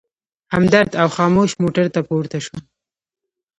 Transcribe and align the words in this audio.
همدرد 0.55 0.91
او 1.01 1.07
خاموش 1.17 1.51
موټر 1.61 1.85
ته 1.93 1.99
پورته 2.07 2.37
شوو. 2.45 2.59